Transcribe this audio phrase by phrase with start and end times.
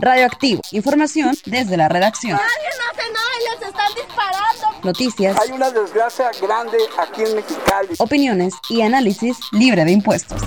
[0.00, 2.32] Radioactivo, información desde la redacción.
[2.32, 4.80] Nadie no hace nada y les están disparando.
[4.82, 5.36] Noticias.
[5.40, 7.94] Hay una desgracia grande aquí en Mexicali.
[7.98, 10.42] Opiniones y análisis libre de impuestos.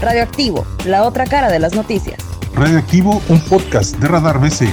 [0.00, 2.18] Radioactivo, la otra cara de las noticias.
[2.54, 4.72] Radioactivo, un podcast de Radar BC.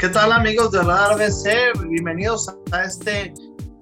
[0.00, 1.86] ¿Qué tal amigos de Radar BC?
[1.86, 3.32] Bienvenidos a este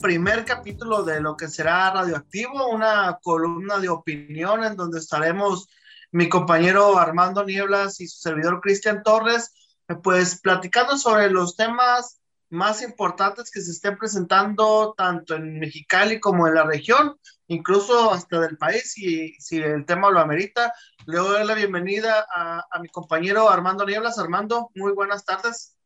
[0.01, 5.69] primer capítulo de lo que será Radioactivo, una columna de opinión en donde estaremos
[6.13, 9.53] mi compañero Armando Nieblas y su servidor Cristian Torres,
[10.03, 16.47] pues platicando sobre los temas más importantes que se estén presentando tanto en Mexicali como
[16.47, 20.73] en la región, incluso hasta del país, y si el tema lo amerita.
[21.07, 24.19] Le doy la bienvenida a, a mi compañero Armando Nieblas.
[24.19, 25.78] Armando, muy buenas tardes.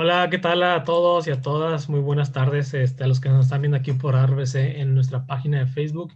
[0.00, 1.88] Hola, ¿qué tal a todos y a todas?
[1.88, 5.26] Muy buenas tardes este, a los que nos están viendo aquí por RBC en nuestra
[5.26, 6.14] página de Facebook.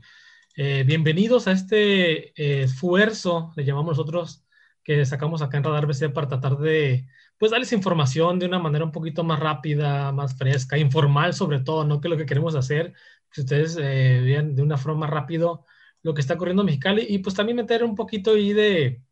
[0.55, 4.45] Eh, bienvenidos a este eh, esfuerzo, le llamamos nosotros,
[4.85, 8.85] que sacamos acá en Radar BC para tratar de, pues, darles información de una manera
[8.85, 12.01] un poquito más rápida, más fresca, informal sobre todo, ¿no?
[12.01, 12.93] Que lo que queremos hacer,
[13.33, 15.67] que ustedes eh, vean de una forma rápido
[16.03, 19.03] lo que está ocurriendo en Mexicali y pues también meter un poquito ahí de,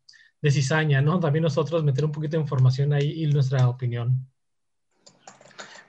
[0.41, 1.19] de cizaña, ¿no?
[1.19, 4.31] También nosotros meter un poquito de información ahí y nuestra opinión.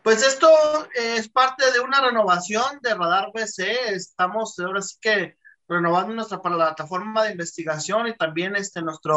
[0.03, 0.48] Pues esto
[0.95, 3.95] es parte de una renovación de Radar BC.
[3.95, 5.36] Estamos ahora sí que
[5.69, 9.14] renovando nuestra plataforma de investigación y también este, nuestra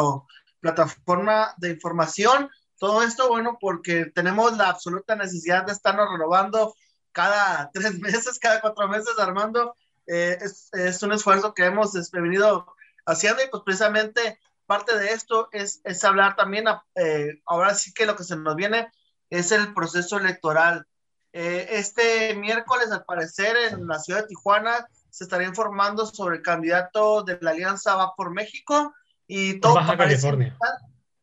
[0.60, 2.48] plataforma de información.
[2.78, 6.72] Todo esto, bueno, porque tenemos la absoluta necesidad de estarnos renovando
[7.10, 9.74] cada tres meses, cada cuatro meses, Armando.
[10.06, 12.64] Eh, es, un esfuerzo que hemos este, venido
[13.06, 18.06] haciendo y pues precisamente parte de esto es, es hablar también, eh, ahora sí que
[18.06, 18.88] lo que se nos viene
[19.30, 20.86] es el proceso electoral.
[21.32, 26.42] Eh, este miércoles, al parecer, en la ciudad de Tijuana se estaría informando sobre el
[26.42, 28.94] candidato de la Alianza Va por México
[29.26, 30.48] y todo por Baja California.
[30.48, 30.74] Indicar,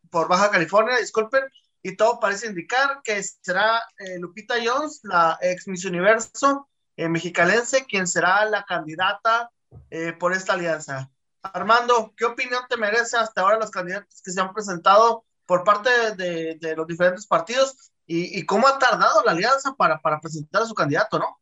[0.09, 1.43] por Baja California, disculpen,
[1.81, 7.86] y todo parece indicar que será eh, Lupita Jones, la ex Miss Universo eh, mexicalense,
[7.86, 9.52] quien será la candidata
[9.89, 11.09] eh, por esta alianza.
[11.42, 15.89] Armando, ¿qué opinión te merece hasta ahora los candidatos que se han presentado por parte
[15.89, 20.64] de, de, de los diferentes partidos y, cómo ha tardado la alianza para, para, presentar
[20.64, 21.39] a su candidato, ¿no?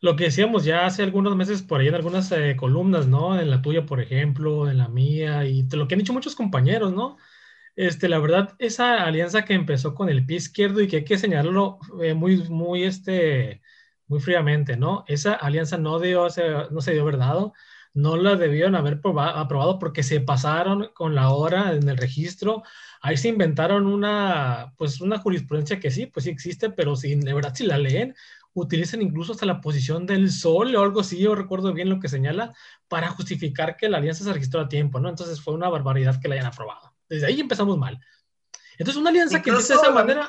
[0.00, 3.40] Lo que decíamos ya hace algunos meses por ahí en algunas eh, columnas, ¿no?
[3.40, 6.92] En la tuya, por ejemplo, en la mía, y lo que han dicho muchos compañeros,
[6.92, 7.16] ¿no?
[7.76, 11.18] Este, la verdad, esa alianza que empezó con el pie izquierdo y que hay que
[11.18, 13.62] señalarlo eh, muy, muy, este,
[14.06, 15.04] muy fríamente, ¿no?
[15.08, 16.28] Esa alianza no, dio,
[16.70, 17.52] no se dio verdad,
[17.94, 22.64] no la debieron haber probado, aprobado porque se pasaron con la hora en el registro,
[23.00, 27.32] ahí se inventaron una, pues una jurisprudencia que sí, pues sí existe, pero si de
[27.32, 28.14] verdad si la leen,
[28.52, 32.08] utilizan incluso hasta la posición del sol o algo así, yo recuerdo bien lo que
[32.08, 32.52] señala,
[32.88, 35.08] para justificar que la alianza se registró a tiempo, ¿no?
[35.08, 36.94] Entonces fue una barbaridad que la hayan aprobado.
[37.08, 38.00] Desde ahí empezamos mal.
[38.76, 40.28] Entonces una alianza incluso que de esa manera...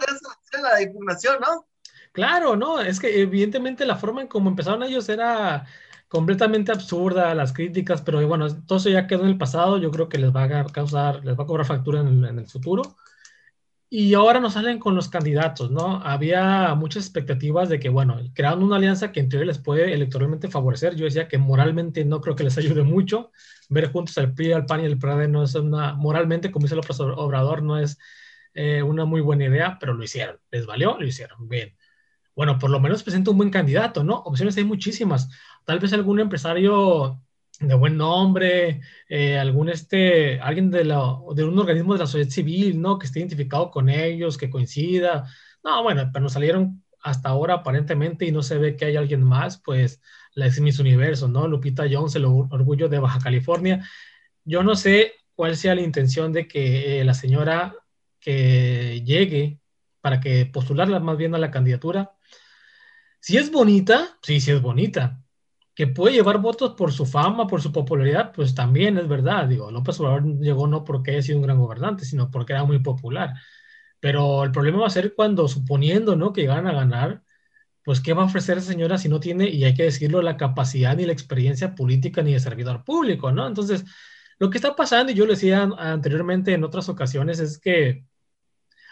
[0.62, 1.66] La impugnación, ¿no?
[2.12, 5.66] Claro, no, es que evidentemente la forma en cómo empezaron ellos era
[6.08, 10.10] completamente absurda las críticas, pero bueno, todo eso ya quedó en el pasado, yo creo
[10.10, 12.96] que les va a causar, les va a cobrar factura en el, futuro.
[13.90, 16.02] Y ahora nos salen con los candidatos, ¿no?
[16.04, 20.50] Había muchas expectativas de que, bueno, crearon una alianza que en teoría les puede electoralmente
[20.50, 20.96] favorecer.
[20.96, 23.32] Yo decía que moralmente no creo que les ayude mucho.
[23.70, 26.76] Ver juntos al PRI, al PAN y al PRD no es una, moralmente, como dice
[26.76, 27.98] López Obrador, no es
[28.54, 30.40] eh, una muy buena idea, pero lo hicieron.
[30.52, 30.98] ¿Les valió?
[31.00, 31.48] Lo hicieron.
[31.48, 31.76] Bien.
[32.36, 34.16] Bueno, por lo menos presenta un buen candidato, ¿no?
[34.18, 35.30] Opciones hay muchísimas.
[35.66, 37.22] Tal vez algún empresario
[37.60, 42.30] de buen nombre, eh, algún este, alguien de, la, de un organismo de la sociedad
[42.30, 43.00] civil, ¿no?
[43.00, 45.26] Que esté identificado con ellos, que coincida.
[45.64, 49.24] No, bueno, pero nos salieron hasta ahora aparentemente y no se ve que hay alguien
[49.24, 50.02] más, pues
[50.34, 51.48] la ex Miss Universo, ¿no?
[51.48, 53.88] Lupita Jones, el orgullo de Baja California.
[54.44, 57.76] Yo no sé cuál sea la intención de que eh, la señora
[58.20, 59.60] que llegue
[60.02, 62.12] para que postularla más bien a la candidatura.
[63.20, 65.25] Si es bonita, sí, sí es bonita,
[65.76, 69.48] que puede llevar votos por su fama, por su popularidad, pues también es verdad.
[69.48, 72.80] Digo, López Obrador llegó no porque haya sido un gran gobernante, sino porque era muy
[72.80, 73.34] popular.
[74.00, 76.34] Pero el problema va a ser cuando, suponiendo, ¿no?
[76.34, 77.24] Que llegaran a ganar,
[77.84, 80.38] pues ¿qué va a ofrecer esa señora si no tiene, y hay que decirlo, la
[80.38, 83.48] capacidad ni la experiencia política ni de servidor público, ¿no?
[83.48, 83.86] Entonces,
[84.40, 88.06] lo que está pasando, y yo lo decía anteriormente en otras ocasiones, es que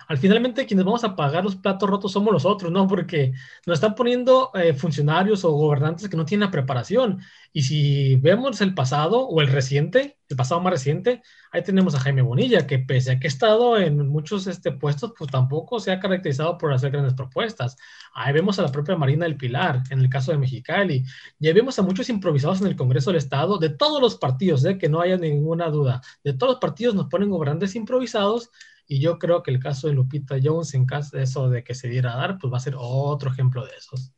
[0.07, 2.87] al finalmente quienes vamos a pagar los platos rotos somos los otros, ¿no?
[2.87, 3.33] Porque
[3.65, 7.21] nos están poniendo eh, funcionarios o gobernantes que no tienen la preparación.
[7.51, 11.21] Y si vemos el pasado o el reciente, el pasado más reciente,
[11.51, 15.13] ahí tenemos a Jaime Bonilla, que pese a que ha estado en muchos este, puestos,
[15.17, 17.77] pues tampoco se ha caracterizado por hacer grandes propuestas.
[18.15, 21.03] Ahí vemos a la propia Marina del Pilar, en el caso de Mexicali.
[21.39, 24.65] Y ahí vemos a muchos improvisados en el Congreso del Estado, de todos los partidos,
[24.65, 24.77] ¿eh?
[24.77, 26.01] que no haya ninguna duda.
[26.23, 28.49] De todos los partidos nos ponen gobernantes improvisados
[28.87, 31.75] y yo creo que el caso de Lupita Jones, en caso de eso de que
[31.75, 34.11] se diera a dar, pues va a ser otro ejemplo de esos.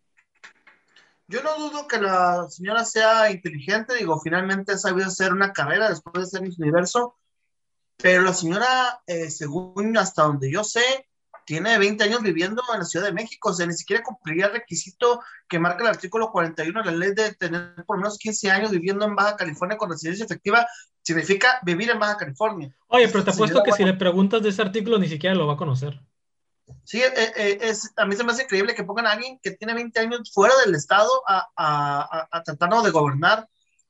[1.28, 5.90] Yo no dudo que la señora sea inteligente, digo, finalmente ha sabido hacer una carrera
[5.90, 7.18] después de ser Miss Universo,
[7.98, 11.08] pero la señora, eh, según hasta donde yo sé,
[11.46, 14.54] tiene 20 años viviendo en la Ciudad de México, o sea, ni siquiera cumpliría el
[14.54, 18.72] requisito que marca el artículo 41 de la ley de tener por menos 15 años
[18.72, 20.68] viviendo en Baja California con residencia efectiva,
[21.06, 22.76] significa vivir en Baja California.
[22.88, 25.54] Oye, pero te apuesto que si le preguntas de ese artículo ni siquiera lo va
[25.54, 26.02] a conocer.
[26.84, 29.52] Sí, eh, eh, es, a mí se me hace increíble que pongan a alguien que
[29.52, 33.48] tiene 20 años fuera del Estado a, a, a, tratar de gobernar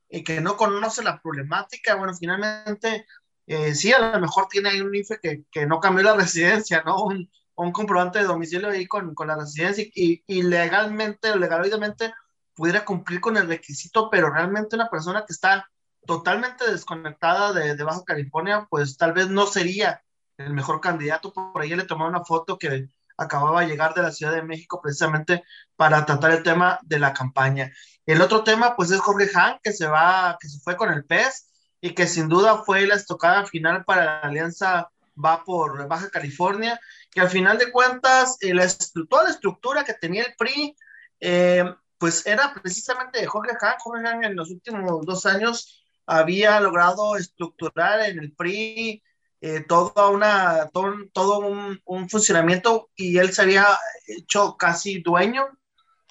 [0.10, 1.96] y que no conoce la problemática.
[1.96, 3.06] Bueno, finalmente,
[3.48, 6.84] eh, sí, a lo mejor tiene ahí un IFE que, que no cambió la residencia,
[6.86, 7.02] ¿no?
[7.02, 12.14] Un, un comprobante de domicilio ahí con, con la residencia y, y legalmente o legalmente
[12.54, 15.70] pudiera cumplir con el requisito, pero realmente una persona que está
[16.06, 20.02] totalmente desconectada de, Baja California, pues tal vez no sería
[20.38, 21.34] el mejor candidato.
[21.34, 24.82] Por ahí le tomó una foto que acababa de llegar de la Ciudad de México
[24.82, 25.44] precisamente
[25.76, 27.72] para tratar el tema de la campaña.
[28.06, 31.06] El otro tema, pues es Jorge Han, que se va, que se fue con el
[31.06, 31.48] PES
[31.82, 34.90] y que sin duda fue la estocada final para la alianza
[35.24, 36.80] va por Baja California,
[37.12, 38.68] que al final de cuentas, eh, la
[39.10, 40.76] toda la estructura que tenía el PRI,
[41.20, 41.64] eh,
[41.98, 43.76] pues era precisamente de Jorge Han.
[43.80, 49.04] Jorge Han en los últimos dos años había logrado estructurar en el PRI
[49.42, 53.66] eh, todo, una, todo, un, un, funcionamiento y él se había
[54.08, 55.48] hecho casi dueño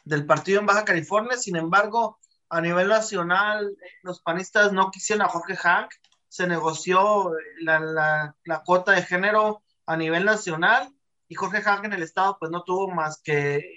[0.05, 1.37] del partido en Baja California.
[1.37, 2.19] Sin embargo,
[2.49, 5.91] a nivel nacional, los panistas no quisieron a Jorge Hank,
[6.29, 10.95] se negoció la, la, la cuota de género a nivel nacional
[11.29, 13.75] y Jorge Hank en el estado pues no tuvo más que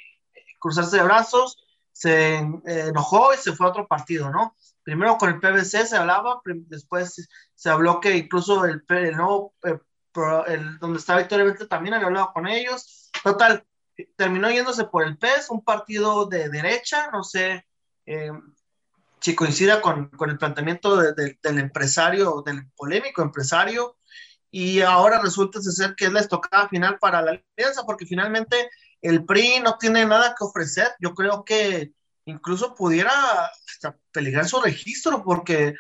[0.59, 1.57] cruzarse de brazos,
[1.97, 4.55] se eh, enojó y se fue a otro partido, ¿no?
[4.88, 9.77] primero con el PBC se hablaba, después se habló que incluso el, el nuevo, eh,
[10.47, 13.11] el, donde está Victoria Vente también había hablado con ellos.
[13.21, 13.65] Total,
[14.15, 17.67] terminó yéndose por el PES, un partido de derecha, no sé
[18.05, 18.31] eh,
[19.19, 23.97] si coincida con, con el planteamiento del empresario, del polémico empresario,
[24.50, 28.69] y ahora resulta ser que es la estocada final para la alianza, porque finalmente
[29.01, 30.89] el PRI no tiene nada que ofrecer.
[30.99, 31.91] Yo creo que
[32.25, 33.11] incluso pudiera
[34.11, 35.75] peligrar su registro, porque,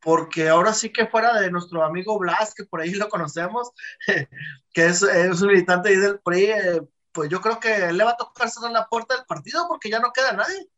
[0.00, 3.70] porque ahora sí que fuera de nuestro amigo Blas, que por ahí lo conocemos,
[4.72, 6.82] que es, es, un militante del PRI, eh,
[7.12, 9.98] pues yo creo que le va a tocar cerrar la puerta del partido porque ya
[9.98, 10.68] no queda nadie.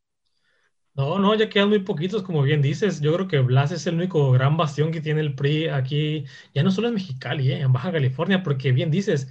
[0.94, 3.00] No, no, ya quedan muy poquitos, como bien dices.
[3.00, 6.62] Yo creo que Blas es el único gran bastión que tiene el PRI aquí, ya
[6.62, 9.28] no solo en Mexicali, eh, en Baja California, porque bien dices,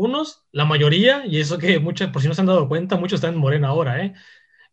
[0.00, 3.18] unos, la mayoría, y eso que muchos, por si no se han dado cuenta, muchos
[3.18, 4.14] están en Morena ahora, ¿eh?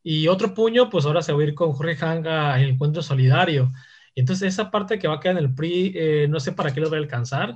[0.04, 3.72] Y otro puño, pues ahora se va a ir con Jorge Hanga el encuentro solidario.
[4.16, 6.80] Entonces, esa parte que va a quedar en el PRI, eh, no sé para qué
[6.82, 7.54] lo va a alcanzar.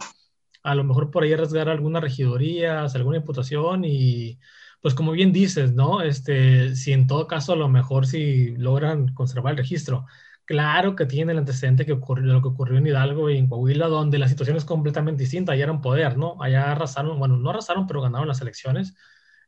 [0.64, 4.40] A lo mejor por ahí arriesgar algunas regidorías, alguna imputación y,
[4.82, 6.02] pues como bien dices, ¿no?
[6.02, 10.06] Este, si en todo caso a lo mejor si logran conservar el registro.
[10.52, 13.88] Claro que tiene el antecedente que ocurrió, lo que ocurrió en Hidalgo y en Coahuila,
[13.88, 15.54] donde la situación es completamente distinta.
[15.54, 16.36] Allá eran poder, ¿no?
[16.42, 18.94] Allá arrasaron, bueno, no arrasaron, pero ganaron las elecciones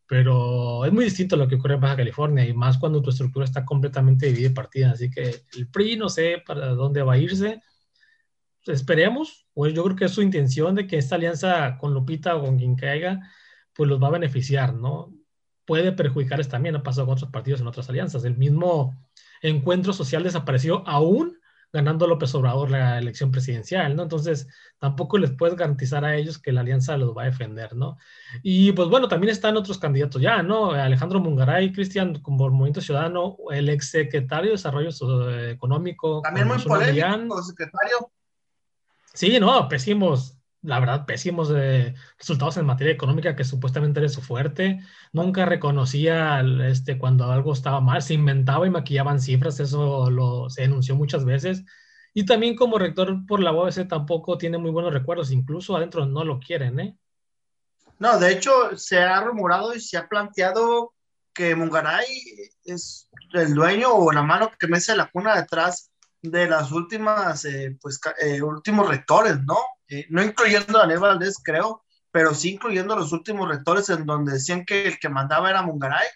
[0.07, 3.09] pero es muy distinto a lo que ocurre en Baja California y más cuando tu
[3.09, 4.91] estructura está completamente dividida y partida.
[4.91, 7.61] Así que el PRI no sé para dónde va a irse.
[8.65, 12.41] Esperemos, pues yo creo que es su intención de que esta alianza con Lupita o
[12.41, 13.21] con quien caiga,
[13.73, 15.13] pues los va a beneficiar, ¿no?
[15.65, 18.23] Puede perjudicarles también, ha pasado con otros partidos en otras alianzas.
[18.25, 18.95] El mismo
[19.43, 21.37] encuentro social desapareció aún
[21.73, 24.03] ganando López Obrador la elección presidencial, ¿no?
[24.03, 24.47] Entonces,
[24.77, 27.97] tampoco les puedes garantizar a ellos que la alianza los va a defender, ¿no?
[28.43, 30.71] Y pues bueno, también están otros candidatos ya, ¿no?
[30.71, 34.89] Alejandro Mungaray, Cristian, como Movimiento Ciudadano, el ex secretario de Desarrollo
[35.49, 36.21] Económico.
[36.21, 38.11] También muy polémico, secretario.
[39.11, 44.21] Sí, no, pésimos, la verdad, pésimos eh, resultados en materia económica que supuestamente era su
[44.21, 44.79] fuerte.
[45.11, 50.61] Nunca reconocía este, cuando algo estaba mal, se inventaba y maquillaban cifras, eso lo, se
[50.63, 51.65] denunció muchas veces.
[52.13, 56.23] Y también como rector por la UABC tampoco tiene muy buenos recuerdos, incluso adentro no
[56.23, 56.97] lo quieren, ¿eh?
[57.99, 60.93] No, de hecho se ha rumorado y se ha planteado
[61.33, 62.05] que Mungaray
[62.63, 65.91] es el dueño o la mano que mece la cuna detrás
[66.21, 69.57] de las últimas, eh, pues, eh, últimos rectores, ¿no?
[69.87, 74.33] Eh, no incluyendo a Daniel Valdés, creo, pero sí incluyendo los últimos rectores en donde
[74.33, 76.07] decían que el que mandaba era Mungaray.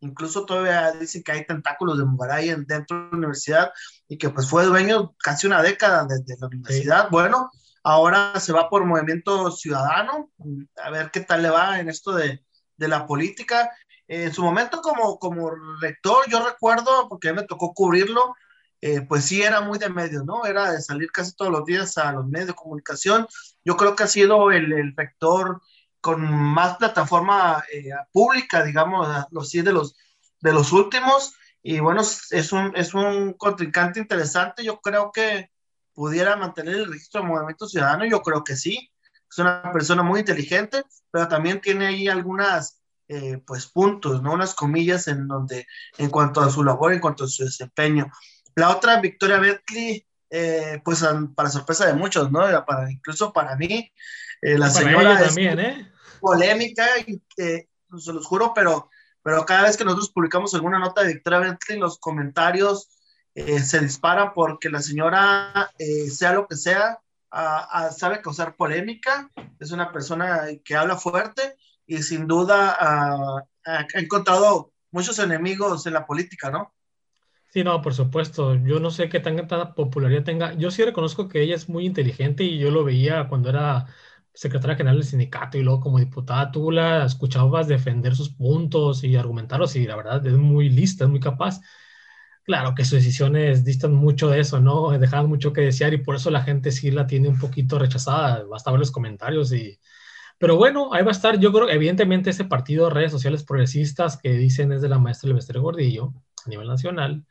[0.00, 3.72] Incluso todavía dicen que hay tentáculos de Mungaray dentro de la universidad
[4.06, 7.08] y que pues fue dueño casi una década desde la universidad.
[7.10, 7.50] Bueno,
[7.82, 10.30] ahora se va por Movimiento Ciudadano,
[10.82, 12.44] a ver qué tal le va en esto de,
[12.76, 13.70] de la política.
[14.06, 18.34] En su momento como, como rector, yo recuerdo, porque me tocó cubrirlo,
[18.80, 20.44] eh, pues sí era muy de medios, ¿no?
[20.44, 23.26] Era de salir casi todos los días a los medios de comunicación.
[23.64, 25.60] Yo creo que ha sido el, el rector
[26.00, 29.96] con más plataforma eh, pública, digamos, los sí de los,
[30.40, 31.34] de los últimos.
[31.62, 34.64] Y bueno, es un, es un contrincante interesante.
[34.64, 35.50] Yo creo que
[35.92, 38.04] pudiera mantener el registro de Movimiento Ciudadano.
[38.04, 38.90] Yo creo que sí.
[39.30, 44.32] Es una persona muy inteligente, pero también tiene ahí algunas, eh, pues, puntos, ¿no?
[44.32, 45.66] Unas comillas en donde,
[45.98, 48.10] en cuanto a su labor, en cuanto a su desempeño.
[48.58, 51.04] La otra, Victoria Berkeley, eh, pues
[51.36, 52.40] para sorpresa de muchos, ¿no?
[52.66, 53.90] Para, incluso para mí,
[54.42, 55.92] eh, la señora es también, ¿eh?
[56.20, 58.90] polémica, y, se los juro, pero,
[59.22, 62.88] pero cada vez que nosotros publicamos alguna nota de Victoria Bentley, los comentarios
[63.34, 65.70] se disparan porque la señora,
[66.10, 66.98] sea lo que sea,
[67.96, 72.76] sabe causar polémica, es una persona que habla fuerte y sin duda
[73.64, 76.74] ha encontrado muchos enemigos en la política, ¿no?
[77.50, 78.54] Sí, no, por supuesto.
[78.56, 80.52] Yo no sé qué tan, tanta popularidad tenga.
[80.54, 83.86] Yo sí reconozco que ella es muy inteligente y yo lo veía cuando era
[84.34, 89.16] secretaria general del sindicato y luego como diputada, tú la escuchabas defender sus puntos y
[89.16, 91.60] argumentarlos y la verdad es muy lista, es muy capaz.
[92.44, 94.90] Claro que sus decisiones distan mucho de eso, ¿no?
[94.98, 98.44] Dejaban mucho que desear y por eso la gente sí la tiene un poquito rechazada.
[98.44, 99.78] Basta ver los comentarios y...
[100.38, 104.16] Pero bueno, ahí va a estar, yo creo, evidentemente ese partido de redes sociales progresistas
[104.18, 106.14] que dicen es de la maestra Silvestre Gordillo
[106.46, 107.24] a nivel nacional,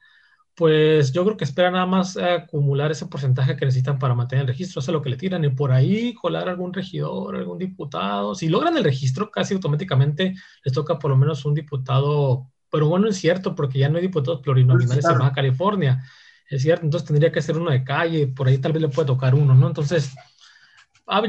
[0.58, 4.48] pues yo creo que esperan nada más acumular ese porcentaje que necesitan para mantener el
[4.48, 8.34] registro, eso es lo que le tiran, y por ahí colar algún regidor, algún diputado.
[8.34, 10.34] Si logran el registro, casi automáticamente
[10.64, 14.02] les toca por lo menos un diputado, pero bueno, es cierto, porque ya no hay
[14.02, 16.04] diputados plurinominales en Baja California,
[16.50, 19.06] es cierto, entonces tendría que ser uno de calle, por ahí tal vez le puede
[19.06, 19.68] tocar uno, ¿no?
[19.68, 20.16] Entonces,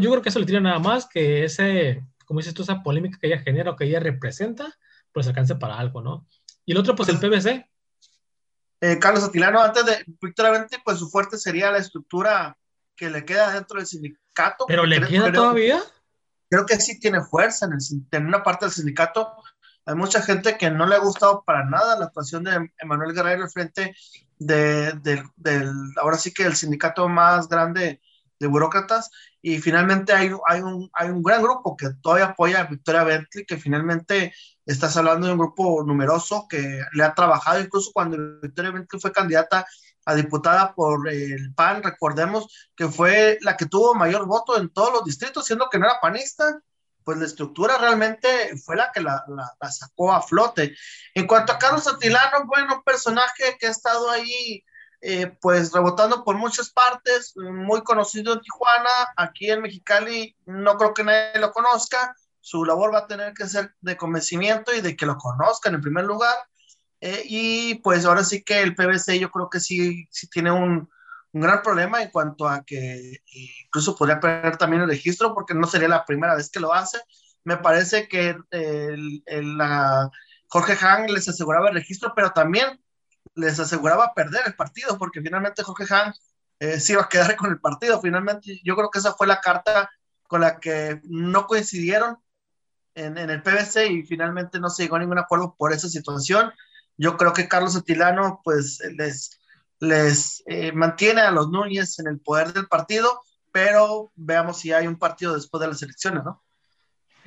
[0.01, 3.19] yo creo que eso le tira nada más que ese, como dices tú, esa polémica
[3.21, 4.75] que ella genera o que ella representa,
[5.13, 6.27] pues alcance para algo, ¿no?
[6.65, 7.68] Y el otro, pues el PBC,
[8.81, 12.57] eh, Carlos Atilano, antes de Víctor pues su fuerte sería la estructura
[12.95, 14.67] que le queda dentro del sindicato.
[14.67, 15.81] ¿Pero le queda todavía?
[16.51, 17.79] Creo que sí tiene fuerza en, el,
[18.11, 19.35] en una parte del sindicato.
[19.85, 23.45] Hay mucha gente que no le ha gustado para nada la actuación de Emanuel Guerrero
[23.45, 23.95] al frente
[24.39, 24.93] de,
[25.37, 28.01] del, ahora sí que el sindicato más grande
[28.39, 32.65] de burócratas y finalmente hay, hay, un, hay un gran grupo que todavía apoya a
[32.67, 34.35] Victoria Bentley, que finalmente
[34.67, 39.13] estás hablando de un grupo numeroso que le ha trabajado, incluso cuando Victoria Bentley fue
[39.13, 39.67] candidata
[40.05, 44.93] a diputada por el PAN, recordemos que fue la que tuvo mayor voto en todos
[44.93, 46.61] los distritos, siendo que no era panista,
[47.05, 48.29] pues la estructura realmente
[48.65, 50.75] fue la que la, la sacó a flote.
[51.15, 54.63] En cuanto a Carlos Atilano, bueno, un personaje que ha estado ahí
[55.01, 60.95] eh, pues rebotando por muchas partes, muy conocido en Tijuana, aquí en Mexicali no creo
[60.95, 64.97] que nadie lo conozca, su labor va a tener que ser de convencimiento y de
[64.97, 66.37] que lo conozcan en primer lugar,
[67.01, 70.89] eh, y pues ahora sí que el PBC yo creo que sí, sí tiene un,
[71.33, 73.23] un gran problema en cuanto a que
[73.65, 76.99] incluso podría perder también el registro porque no sería la primera vez que lo hace.
[77.45, 79.23] Me parece que el,
[79.57, 80.11] la
[80.49, 82.81] Jorge Han les aseguraba el registro, pero también
[83.39, 86.13] les aseguraba perder el partido, porque finalmente Jorge Han
[86.61, 88.01] eh, se iba a quedar con el partido.
[88.01, 89.91] Finalmente, yo creo que esa fue la carta
[90.27, 92.19] con la que no coincidieron
[92.95, 96.53] en, el PBC y finalmente no se llegó a ningún acuerdo por esa situación.
[96.97, 99.39] Yo creo que Carlos Atilano, pues, les,
[99.79, 104.89] les eh, mantiene a los Núñez en el poder del partido, pero veamos si hay
[104.89, 106.43] un partido después de las elecciones, ¿no?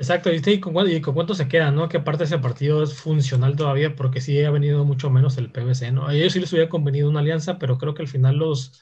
[0.02, 0.74] Exacto, y, con,
[1.14, 1.88] cuánto se queda, ¿no?
[1.88, 5.92] Que aparte ese partido es funcional todavía, porque sí ha venido mucho menos el PBC,
[5.92, 6.08] ¿no?
[6.08, 8.82] A ellos sí les hubiera convenido una alianza, pero creo que al final los,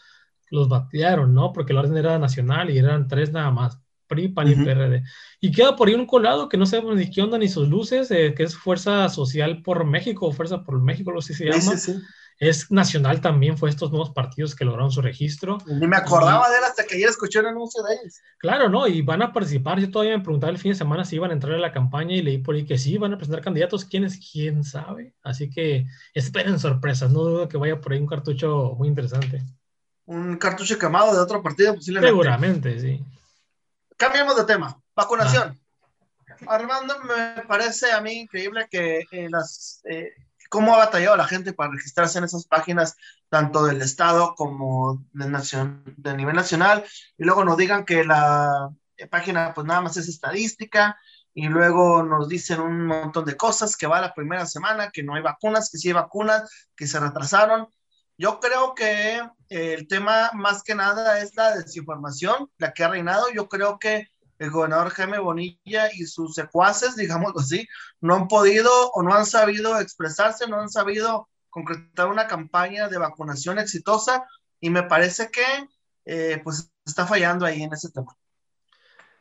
[0.50, 1.52] los batearon, ¿no?
[1.52, 5.04] Porque la orden era nacional y eran tres nada más, PRI, PAN y PRD.
[5.40, 8.12] Y queda por ahí un colado que no sabemos ni qué onda ni sus luces,
[8.12, 11.78] eh, que es Fuerza Social por México, Fuerza por México, lo sé si se llama.
[11.78, 12.02] Sí, sí,
[12.40, 15.58] es nacional también, fue estos nuevos partidos que lograron su registro.
[15.66, 18.22] Ni me acordaba de él hasta que ayer escuché el anuncio de ellos.
[18.38, 18.88] Claro, ¿no?
[18.88, 19.80] Y van a participar.
[19.80, 22.16] Yo todavía me preguntaba el fin de semana si iban a entrar a la campaña
[22.16, 23.84] y leí por ahí que sí, van a presentar candidatos.
[23.84, 24.18] ¿Quiénes?
[24.32, 25.14] ¿Quién sabe?
[25.22, 27.12] Así que esperen sorpresas.
[27.12, 29.44] No dudo que vaya por ahí un cartucho muy interesante.
[30.06, 32.10] Un cartucho quemado de otro partido, posiblemente.
[32.10, 33.04] Seguramente, sí.
[34.00, 34.82] Cambiamos de tema.
[34.96, 35.60] Vacunación.
[36.48, 36.56] Ah.
[36.56, 39.82] Armando, me parece a mí increíble que eh, las...
[39.84, 40.14] Eh,
[40.48, 42.96] cómo ha batallado la gente para registrarse en esas páginas,
[43.28, 46.86] tanto del Estado como de, nación, de nivel nacional,
[47.18, 48.70] y luego nos digan que la,
[49.12, 50.98] página pues nada más es estadística
[51.34, 55.16] y luego nos dicen un montón de cosas, que va la primera semana, que no
[55.16, 57.68] hay vacunas, que sí hay vacunas, que se retrasaron.
[58.20, 63.32] Yo creo que el tema más que nada es la desinformación, la que ha reinado.
[63.32, 64.10] Yo creo que
[64.40, 67.66] el gobernador Jaime Bonilla y sus secuaces, digamos así,
[68.02, 72.98] no han podido o no han sabido expresarse, no han sabido concretar una campaña de
[72.98, 74.26] vacunación exitosa
[74.60, 75.46] y me parece que
[76.04, 78.19] eh, pues está fallando ahí en ese tema.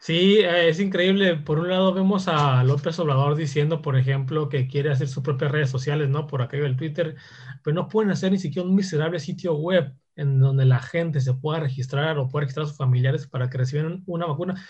[0.00, 1.37] Sí, eh, es increíble.
[1.37, 5.50] Por un lado vemos a López Obrador diciendo, por ejemplo, que quiere hacer sus propias
[5.50, 6.26] redes sociales, ¿no?
[6.26, 7.17] Por aquello del Twitter,
[7.62, 11.35] pero no pueden hacer ni siquiera un miserable sitio web en donde la gente se
[11.35, 14.64] pueda registrar o pueda registrar a sus familiares para que reciban una vacuna.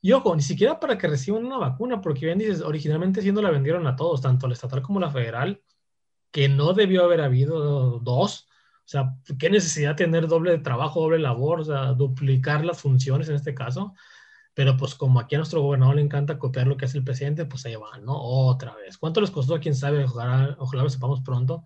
[0.00, 3.50] Y ojo, ni siquiera para que reciban una vacuna, porque bien dices, originalmente siendo la
[3.50, 5.60] vendieron a todos, tanto la estatal como la federal,
[6.30, 8.48] que no debió haber habido dos.
[8.86, 13.36] O sea, ¿qué necesidad tener doble trabajo, doble labor, o sea, duplicar las funciones en
[13.36, 13.94] este caso?
[14.58, 17.44] Pero pues como aquí a nuestro gobernador le encanta copiar lo que hace el presidente,
[17.44, 18.20] pues ahí van, ¿no?
[18.20, 18.98] Otra vez.
[18.98, 19.60] ¿Cuánto les costó?
[19.60, 21.62] Quién sabe, ojalá, ojalá lo sepamos pronto.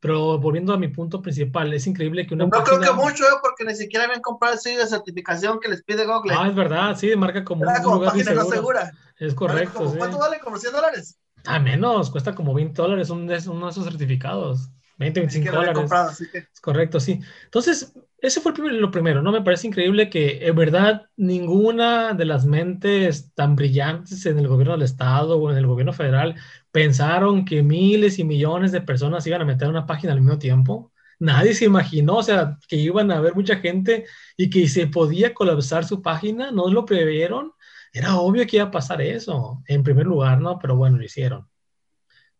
[0.00, 3.38] Pero volviendo a mi punto principal, es increíble que una No creo que mucho, ¿eh?
[3.40, 6.34] porque ni siquiera habían comprado el sello de certificación que les pide Google.
[6.36, 8.92] Ah, es verdad, sí, marca como un como lugar página no segura.
[9.20, 9.96] Es correcto, sí.
[9.96, 10.40] ¿Cuánto vale?
[10.40, 11.20] ¿Como 100 dólares?
[11.44, 14.68] Ah, menos, cuesta como 20 dólares uno de esos certificados.
[14.96, 15.74] 20, 25 dólares.
[15.74, 16.38] Comprado, que...
[16.38, 17.20] Es correcto, sí.
[17.44, 19.30] Entonces, ese fue lo primero, ¿no?
[19.30, 24.72] Me parece increíble que en verdad ninguna de las mentes tan brillantes en el gobierno
[24.72, 26.34] del Estado o en el gobierno federal
[26.70, 30.92] pensaron que miles y millones de personas iban a meter una página al mismo tiempo.
[31.18, 35.34] Nadie se imaginó, o sea, que iban a haber mucha gente y que se podía
[35.34, 37.52] colapsar su página, no lo previeron.
[37.92, 40.58] Era obvio que iba a pasar eso, en primer lugar, ¿no?
[40.58, 41.48] Pero bueno, lo hicieron.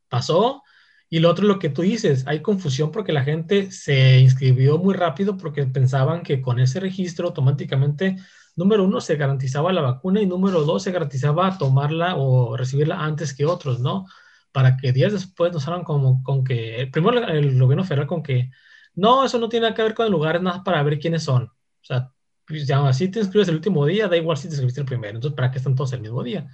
[0.09, 0.63] Pasó,
[1.09, 4.95] y lo otro lo que tú dices, hay confusión porque la gente se inscribió muy
[4.95, 8.17] rápido porque pensaban que con ese registro automáticamente,
[8.57, 13.35] número uno, se garantizaba la vacuna y número dos, se garantizaba tomarla o recibirla antes
[13.35, 14.07] que otros, ¿no?
[14.53, 18.51] Para que días después nos hagan como con que, primero el gobierno federal con que,
[18.95, 21.23] no, eso no tiene nada que ver con el lugar, es nada para ver quiénes
[21.23, 21.45] son.
[21.45, 22.13] O sea,
[22.47, 25.37] pues si te inscribes el último día, da igual si te inscribiste el primero, entonces,
[25.37, 26.49] ¿para qué están todos el mismo día?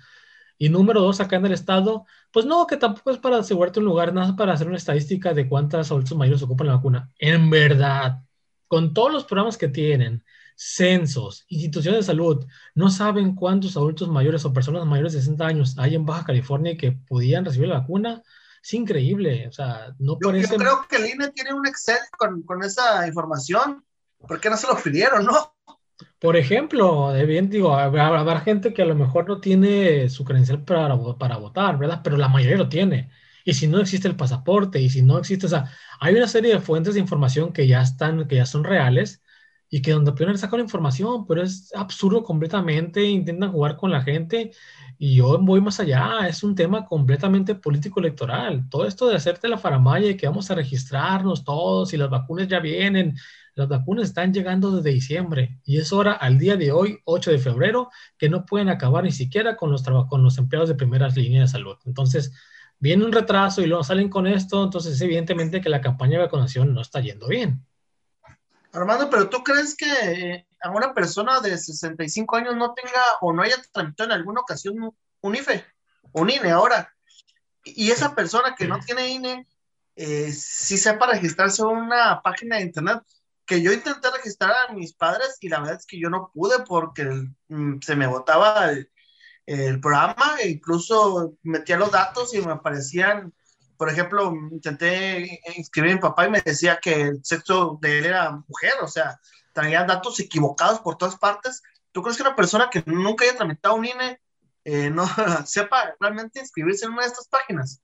[0.59, 3.87] Y número dos, acá en el estado, pues no, que tampoco es para asegurarte un
[3.87, 7.11] lugar, nada para hacer una estadística de cuántas adultos mayores ocupan la vacuna.
[7.18, 8.23] En verdad,
[8.68, 10.25] con todos los programas que tienen,
[10.56, 15.74] censos, instituciones de salud, no saben cuántos adultos mayores o personas mayores de 60 años
[15.79, 18.22] hay en Baja California que podían recibir la vacuna.
[18.62, 20.53] Es increíble, o sea, no yo, parece...
[20.53, 23.85] Yo creo que el INE tiene un Excel con, con esa información.
[24.27, 25.53] ¿Por qué no se lo pidieron, no?
[26.22, 30.96] Por ejemplo, bien digo, habrá, gente que a lo mejor no tiene su credencial para,
[31.18, 32.00] para votar, ¿verdad?
[32.04, 33.11] Pero la mayoría lo tiene.
[33.44, 36.52] Y si no existe el pasaporte, y si no existe, o sea, hay una serie
[36.54, 39.20] de fuentes de información que ya están, que ya son reales,
[39.68, 44.52] y que donde pueden sacar información, pero es absurdo completamente, intentan jugar con la gente,
[44.98, 48.68] y yo voy más allá, es un tema completamente político-electoral.
[48.70, 52.46] Todo esto de hacerte la faramaya y que vamos a registrarnos todos y las vacunas
[52.46, 53.16] ya vienen,
[53.55, 57.38] las vacunas están llegando desde diciembre y es hora al día de hoy, 8 de
[57.38, 61.51] febrero, que no pueden acabar ni siquiera con los, con los empleados de primeras líneas
[61.51, 61.77] de salud.
[61.85, 62.33] Entonces,
[62.79, 66.75] viene un retraso y luego salen con esto, entonces evidentemente que la campaña de vacunación
[66.75, 67.65] no está yendo bien.
[68.73, 73.33] Armando, pero ¿tú crees que eh, a una persona de 65 años no tenga o
[73.33, 75.65] no haya tramitado en alguna ocasión un IFE,
[76.12, 76.93] un INE ahora?
[77.65, 79.47] Y esa persona que no tiene INE,
[79.95, 83.03] eh, si sepa registrarse en una página de internet,
[83.53, 86.61] que yo intenté registrar a mis padres y la verdad es que yo no pude
[86.67, 87.05] porque
[87.49, 88.88] mm, se me botaba el,
[89.83, 93.35] programa e incluso metía los datos y me aparecían,
[93.77, 98.07] por ejemplo, intenté inscribir a mi papá y me decía que el sexo de él
[98.07, 99.21] era mujer, o sea,
[99.53, 101.62] traían datos equivocados por todas partes.
[101.91, 104.21] ¿Tú crees que una persona que nunca haya tramitado un INE
[104.65, 105.05] eh, no
[105.45, 107.83] sepa realmente inscribirse en una de estas páginas?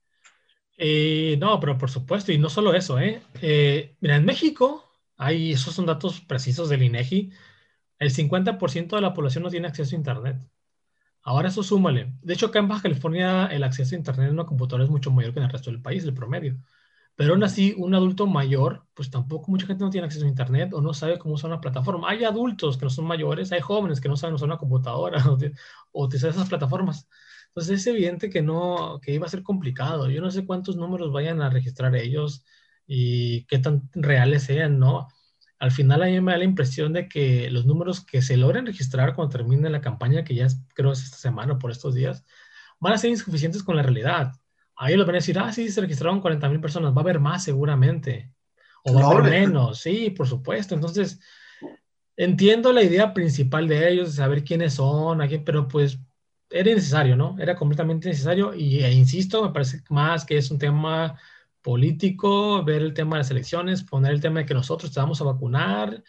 [0.77, 3.21] Eh, no, pero por supuesto, y no solo eso, ¿eh?
[3.41, 4.88] eh mira, en México
[5.19, 7.31] Ahí, esos son datos precisos del INEGI.
[7.99, 10.37] El 50% de la población no tiene acceso a Internet.
[11.23, 12.13] Ahora eso súmale.
[12.21, 15.11] De hecho, acá en Baja California el acceso a Internet en una computadora es mucho
[15.11, 16.57] mayor que en el resto del país, el promedio.
[17.15, 20.73] Pero aún así, un adulto mayor, pues tampoco mucha gente no tiene acceso a Internet
[20.73, 22.09] o no sabe cómo usar una plataforma.
[22.09, 25.23] Hay adultos que no son mayores, hay jóvenes que no saben usar una computadora
[25.91, 27.07] o, utilizar esas plataformas.
[27.49, 30.09] Entonces es evidente que no, que iba a ser complicado.
[30.09, 32.45] Yo no sé cuántos números vayan a registrar ellos
[32.91, 35.09] y qué tan reales sean, ¿no?
[35.59, 38.65] Al final a mí me da la impresión de que los números que se logren
[38.65, 41.93] registrar cuando termine la campaña, que ya es, creo es esta semana o por estos
[41.93, 42.25] días,
[42.79, 44.31] van a ser insuficientes con la realidad.
[44.75, 47.19] Ahí los van a decir, ah, sí, se registraron 40 mil personas, va a haber
[47.19, 48.33] más seguramente.
[48.83, 50.73] O va a haber menos, sí, por supuesto.
[50.73, 51.19] Entonces,
[52.17, 55.99] entiendo la idea principal de ellos, de saber quiénes son, quién, pero pues
[56.49, 57.37] era necesario, ¿no?
[57.37, 61.19] Era completamente necesario y e insisto, me parece más que es un tema
[61.61, 65.21] político, ver el tema de las elecciones, poner el tema de que nosotros te vamos
[65.21, 66.03] a vacunar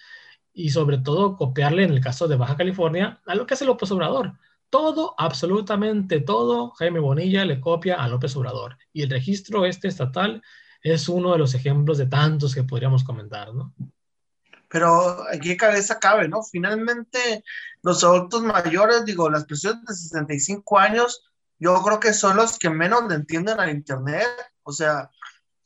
[0.53, 3.91] y sobre todo copiarle en el caso de Baja California a lo que hace López
[3.93, 4.35] Obrador.
[4.69, 8.77] Todo, absolutamente todo, Jaime Bonilla le copia a López Obrador.
[8.93, 10.43] Y el registro este estatal
[10.83, 13.75] es uno de los ejemplos de tantos que podríamos comentar, ¿no?
[14.69, 16.45] Pero aquí cabeza cabe, ¿no?
[16.45, 17.43] Finalmente,
[17.83, 21.25] los adultos mayores, digo, las personas de 65 años,
[21.59, 24.29] yo creo que son los que menos le entienden al Internet.
[24.63, 25.11] O sea,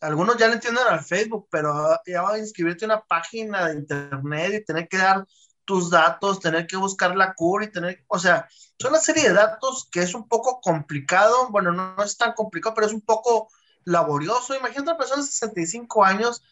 [0.04, 3.74] algunos ya le entienden al Facebook, pero ya va a inscribirte en una página de
[3.74, 5.26] Internet y tener que dar
[5.64, 8.46] tus datos, tener que buscar la cura y tener, o sea,
[8.78, 12.74] son una serie de datos que es un poco complicado, bueno, no, es tan complicado,
[12.74, 13.48] pero es un poco
[13.84, 14.54] laborioso.
[14.54, 16.42] Imagínate una persona de 65 años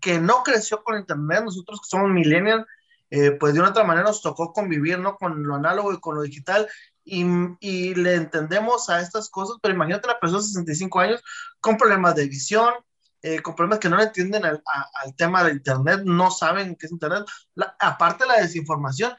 [0.00, 2.66] que no creció con Internet, nosotros que somos millennials,
[3.10, 5.16] eh, pues de una otra manera nos tocó convivir, ¿no?
[5.16, 6.66] Con lo análogo y con lo digital
[7.04, 7.26] y,
[7.60, 11.22] y le entendemos a estas cosas, pero imagínate una persona de 65 años
[11.60, 12.72] con problemas de visión,
[13.24, 14.62] eh, con problemas que no le entienden al,
[15.16, 17.24] tema de Internet, no saben qué es Internet,
[17.78, 19.14] aparte de la desinformación.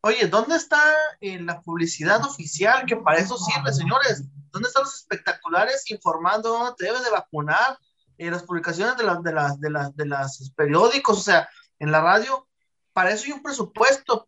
[0.00, 0.82] Oye, ¿dónde está
[1.20, 4.24] eh, la publicidad oficial que para eso sirve, señores?
[4.50, 7.78] ¿Dónde están los espectaculares informando dónde te debes de vacunar?
[8.18, 11.92] Eh, las publicaciones de, las de, las, de, las, de las periódicos, o sea, en
[11.92, 12.48] la radio,
[12.92, 14.26] para eso hay un presupuesto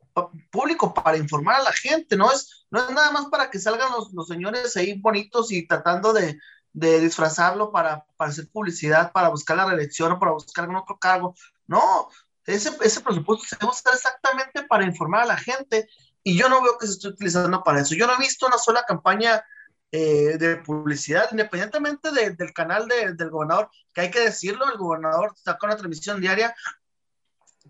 [0.52, 3.90] público para informar a la gente, no es, no es nada más para que salgan
[3.90, 6.38] los, los señores ahí bonitos y tratando de,
[6.72, 10.98] de disfrazarlo para, para hacer publicidad, para buscar la reelección o para buscar algún otro
[10.98, 11.34] cargo.
[11.66, 12.08] No,
[12.44, 15.88] ese, ese presupuesto se debe usar exactamente para informar a la gente
[16.22, 17.94] y yo no veo que se esté utilizando para eso.
[17.94, 19.42] Yo no he visto una sola campaña
[19.90, 25.70] eh, de publicidad, independientemente del canal del gobernador, que hay que decirlo, el gobernador con
[25.70, 26.54] una transmisión diaria,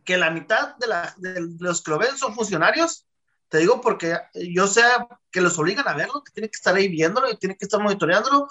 [0.04, 3.06] que la mitad de, la, de los que lo ven son funcionarios.
[3.48, 4.82] Te digo porque yo sé
[5.30, 7.80] que los obligan a verlo, que tienen que estar ahí viéndolo y tienen que estar
[7.80, 8.48] monitoreándolo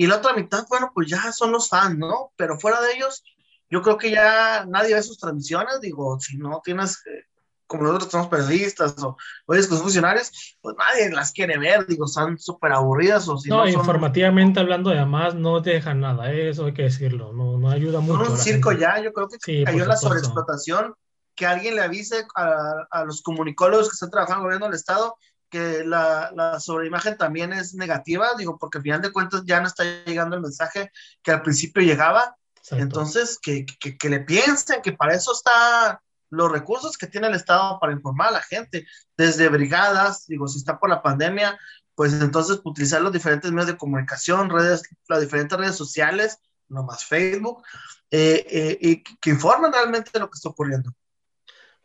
[0.00, 2.32] y la otra mitad, bueno, pues ya son los fans, ¿no?
[2.36, 3.22] Pero fuera de ellos,
[3.68, 7.26] yo creo que ya nadie ve sus transmisiones, digo, si no tienes, eh,
[7.66, 12.38] como nosotros somos periodistas o oyes con funcionarios, pues nadie las quiere ver, digo, están
[12.38, 13.68] súper aburridas o si no.
[13.68, 16.48] informativamente hablando, además, no dejan nada, ¿eh?
[16.48, 18.24] eso hay que decirlo, no, no ayuda mucho.
[18.24, 20.94] Son un circo ya, yo creo que sí, cayó la sobreexplotación,
[21.34, 24.76] que alguien le avise a, a los comunicólogos que están trabajando en el gobierno del
[24.76, 25.14] Estado
[25.50, 29.66] que la, la sobreimagen también es negativa, digo, porque al final de cuentas ya no
[29.66, 30.90] está llegando el mensaje
[31.22, 32.36] que al principio llegaba.
[32.70, 35.98] Entonces, que, que, que, le piensen que para eso están
[36.30, 38.86] los recursos que tiene el Estado para informar a la gente,
[39.16, 41.58] desde brigadas, digo, si está por la pandemia,
[41.94, 47.04] pues entonces utilizar los diferentes medios de comunicación, redes, las diferentes redes sociales, no más
[47.04, 47.62] Facebook,
[48.10, 50.92] eh, eh, y que informen realmente lo que está ocurriendo.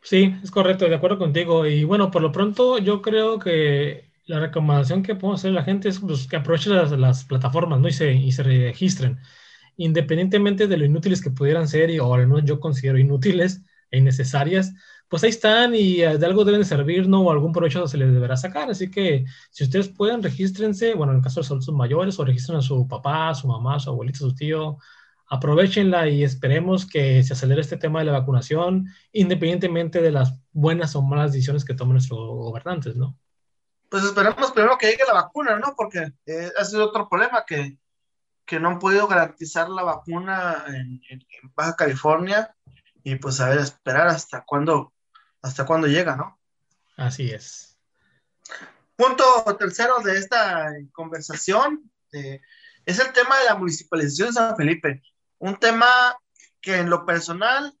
[0.06, 1.66] Sí, es correcto, de acuerdo contigo.
[1.66, 5.64] Y bueno, por lo pronto yo creo que la recomendación que podemos hacer a la
[5.64, 7.88] gente es pues, que aprovechen las, plataformas ¿no?
[7.88, 9.18] y, se, y se registren,
[9.76, 13.98] independientemente de lo inútiles que pudieran ser, y, o al menos yo considero inútiles e
[13.98, 14.72] innecesarias,
[15.08, 17.22] pues ahí están y eh, de algo deben servir, ¿no?
[17.22, 18.70] O algún provecho se les deberá sacar.
[18.70, 22.58] Así que si ustedes pueden, regístrense, bueno, en el caso de adultos mayores, o registren
[22.58, 24.78] a su papá, su mamá, su abuelito, su tío,
[25.28, 30.94] aprovechenla y esperemos que se acelere este tema de la vacunación, independientemente de las buenas
[30.94, 33.18] o malas decisiones que tomen nuestros gobernantes, ¿no?
[33.88, 35.74] Pues esperemos primero que llegue la vacuna, ¿no?
[35.76, 37.78] Porque eh, ha sido otro problema que,
[38.44, 41.00] que, no han podido garantizar la vacuna en,
[41.54, 42.54] Baja California
[43.02, 44.92] y pues a ver, esperar hasta cuándo,
[45.42, 46.38] hasta cuándo llega, ¿no?
[46.96, 47.78] Así es.
[48.96, 49.24] Punto
[49.58, 52.40] tercero de esta conversación eh,
[52.84, 55.02] es el tema de la municipalización de San Felipe
[55.38, 56.16] un tema
[56.60, 57.74] que en lo personal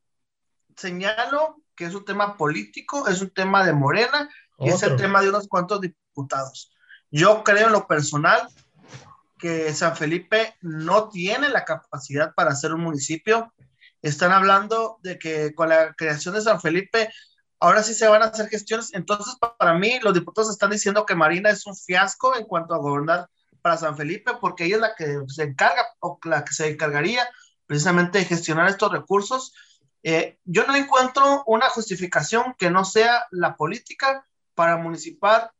[0.76, 5.20] señalo que es un tema político, es un tema de Morena y es el tema
[5.20, 6.72] de unos cuantos diputados.
[7.10, 8.48] Yo creo en lo personal
[9.38, 13.52] que San Felipe no tiene la capacidad para ser un municipio.
[14.00, 17.10] Están hablando de que con la creación de San Felipe
[17.60, 18.94] ahora sí se van a hacer gestiones.
[18.94, 22.78] Entonces, para mí, los diputados están diciendo que Marina es un fiasco en cuanto a
[22.78, 23.28] gobernar
[23.60, 27.28] para San Felipe, porque ella es la que se encarga o la que se encargaría
[27.66, 29.52] precisamente gestionar estos recursos.
[30.02, 35.52] Eh, yo no encuentro una justificación que no sea la política para municipar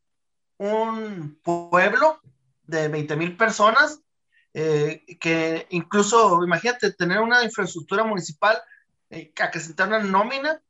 [0.58, 2.20] un pueblo
[2.64, 4.00] de 20 mil personas,
[4.54, 8.56] eh, que incluso, imagínate, tener una infraestructura municipal
[9.10, 10.60] eh, que acrecentar una nómina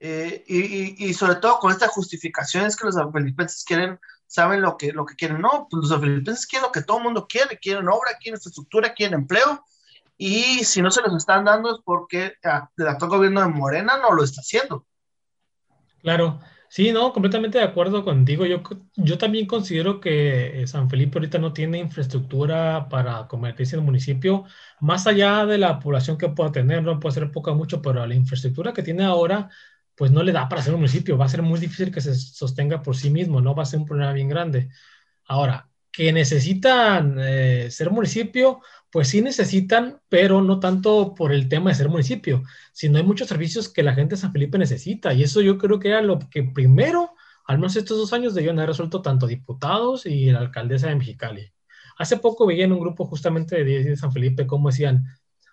[0.00, 5.06] y, y, sobre todo con estas justificaciones que los filipenses quieren, saben lo que, lo
[5.06, 5.40] que quieren.
[5.40, 8.92] No, pues los filipenses quieren lo que todo el mundo quiere, quieren obra, quieren infraestructura,
[8.92, 9.64] quieren empleo,
[10.16, 13.98] y si no se los están dando es porque ah, el actual gobierno de Morena
[13.98, 14.86] no lo está haciendo.
[16.02, 18.44] Claro, sí, no, completamente de acuerdo contigo.
[18.46, 18.62] Yo,
[18.94, 24.44] yo también considero que eh, San Felipe ahorita no tiene infraestructura para convertirse en municipio,
[24.80, 28.14] más allá de la población que pueda tener, no puede ser poca mucho, pero la
[28.14, 29.48] infraestructura que tiene ahora,
[29.96, 32.14] pues no le da para ser un municipio, va a ser muy difícil que se
[32.14, 34.68] sostenga por sí mismo, no va a ser un problema bien grande.
[35.26, 38.60] Ahora, que necesitan eh, ser municipio,
[38.94, 43.26] pues sí necesitan, pero no tanto por el tema de ser municipio, sino hay muchos
[43.26, 46.20] servicios que la gente de San Felipe necesita y eso yo creo que era lo
[46.30, 47.10] que primero,
[47.44, 51.52] al menos estos dos años, debían haber resuelto tanto diputados y la alcaldesa de Mexicali.
[51.98, 55.04] Hace poco veía en un grupo justamente de, San Felipe cómo decían,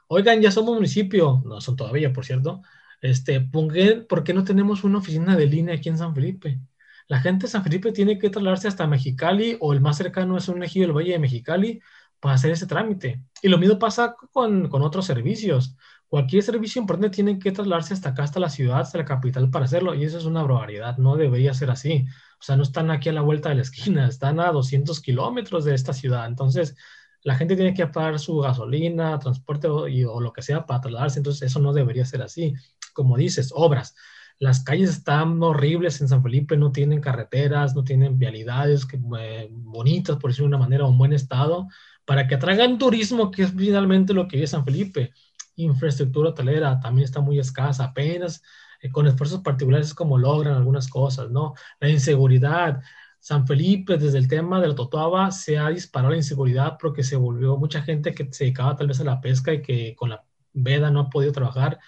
[0.08, 2.62] oigan, ya somos municipio, no son todavía, por cierto,
[3.02, 6.60] este, ¿por qué no tenemos una oficina de línea aquí en San Felipe?
[7.08, 10.48] La gente de San Felipe tiene que trasladarse hasta Mexicali o el más cercano es
[10.48, 11.82] un ejido del Valle de Mexicali
[12.22, 13.22] para hacer ese trámite.
[13.42, 15.76] Y lo mismo pasa con, con otros servicios.
[16.08, 19.66] Cualquier servicio importante tiene que trasladarse hasta acá, hasta la ciudad, hasta la capital para
[19.66, 19.96] hacerlo.
[19.96, 22.06] Y eso es una barbaridad, no debería ser así.
[22.40, 25.66] O sea, no están aquí a la vuelta de la esquina, están a 200 kilómetros
[25.66, 26.28] de esta ciudad.
[26.28, 26.76] Entonces,
[27.24, 31.20] la gente tiene que pagar su gasolina, transporte o, o lo que sea para trasladarse.
[31.20, 32.54] Entonces, eso no debería ser así.
[32.94, 33.96] Como dices, obras
[34.42, 39.48] las calles están horribles en San Felipe, no tienen carreteras, no tienen vialidades que, eh,
[39.52, 41.68] bonitas, por decirlo de una manera, o en buen estado,
[42.06, 45.14] para que atraigan turismo, que es finalmente lo que vive San Felipe.
[45.56, 48.42] Infraestructura hotelera también está muy escasa, apenas
[48.82, 51.54] eh, con esfuerzos particulares es como logran algunas cosas, ¿no?
[51.80, 52.82] La inseguridad.
[53.20, 57.16] San Felipe, desde el tema de la Totoaba, se ha disparado la inseguridad porque se
[57.16, 60.24] volvió mucha gente que se dedicaba tal vez a la pesca y que con la
[60.54, 61.80] veda no ha podido trabajar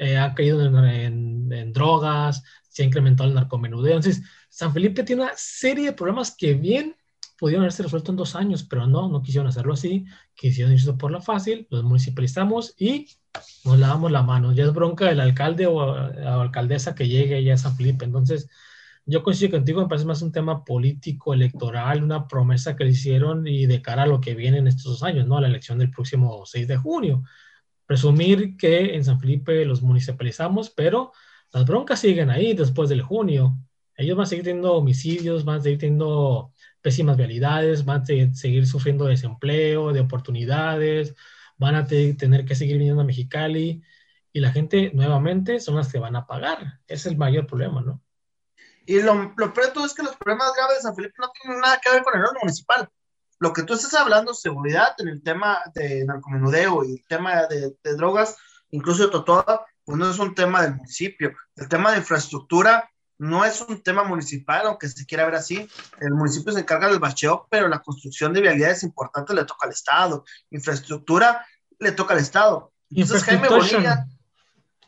[0.00, 3.96] eh, ha caído en, drogas, se ha incrementado el narcomenudeo.
[3.96, 6.96] Entonces, San Felipe tiene una serie de problemas que bien
[7.40, 11.10] pudieron haberse resuelto en dos años, pero no, no quisieron hacerlo así, quisieron irse por
[11.10, 13.06] la fácil, los municipalizamos y
[13.64, 14.52] nos lavamos la mano.
[14.52, 18.04] Ya es bronca del alcalde o, o alcaldesa que llegue ya a San Felipe.
[18.04, 18.48] Entonces,
[19.06, 23.46] yo coincido contigo, me parece más un tema político, electoral, una promesa que le hicieron
[23.48, 25.38] y de cara a lo que viene en estos dos años, ¿no?
[25.38, 27.24] A la elección del próximo 6 de junio
[27.90, 31.10] presumir que en San Felipe los municipalizamos, pero
[31.52, 33.58] las broncas siguen ahí después del junio.
[33.96, 38.66] Ellos van a seguir teniendo homicidios, van a seguir teniendo pésimas vialidades, van a seguir
[38.66, 41.14] sufriendo desempleo, de oportunidades,
[41.56, 43.82] van a tener que seguir viniendo a Mexicali
[44.32, 46.80] y la gente nuevamente son las que van a pagar.
[46.86, 48.02] Es el mayor problema, ¿no?
[48.86, 51.30] Y lo, lo peor de todo es que los problemas graves de San Felipe no
[51.30, 52.90] tienen nada que ver con el orden municipal
[53.40, 57.74] lo que tú estás hablando, seguridad en el tema de narcomenudeo y el tema de,
[57.96, 58.36] drogas,
[58.70, 61.32] incluso de Totoda, pues no es un tema del municipio.
[61.56, 62.89] El tema de infraestructura
[63.20, 65.68] no es un tema municipal, aunque se quiera ver así.
[66.00, 69.72] El municipio se encarga del bacheo, pero la construcción de vialidades importantes le toca al
[69.72, 70.24] Estado.
[70.50, 71.46] Infraestructura
[71.78, 72.72] le toca al Estado.
[72.90, 74.06] Entonces Jaime Bonilla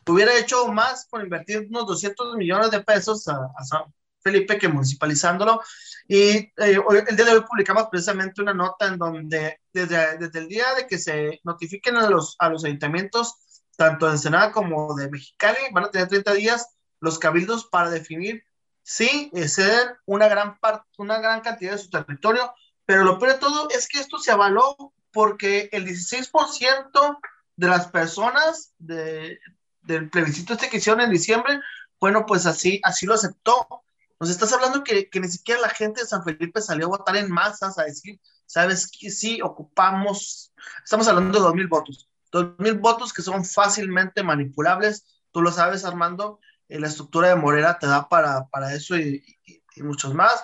[0.07, 3.83] hubiera hecho más por invertir unos 200 millones de pesos a, a San
[4.21, 5.61] Felipe que municipalizándolo
[6.07, 10.47] y eh, el día de hoy publicamos precisamente una nota en donde desde, desde el
[10.47, 13.35] día de que se notifiquen a los, a los ayuntamientos,
[13.77, 16.67] tanto de Ensenada como de Mexicali, van a tener 30 días
[17.03, 18.45] los cabildos para definir
[18.81, 22.53] si ceder una gran, parte, una gran cantidad de su territorio,
[22.85, 27.19] pero lo peor de todo es que esto se avaló porque el 16%
[27.57, 29.37] de las personas de,
[29.81, 31.59] del plebiscito este que hicieron en diciembre,
[31.99, 33.83] bueno, pues así, así lo aceptó.
[34.17, 37.17] Nos estás hablando que, que, ni siquiera la gente de San Felipe salió a votar
[37.17, 40.53] en masas a decir, sabes que sí, ocupamos,
[40.85, 45.51] estamos hablando de dos mil votos, dos mil votos que son fácilmente manipulables, tú lo
[45.51, 50.43] sabes Armando, la estructura de Morera te da para, para eso y, y, muchos más.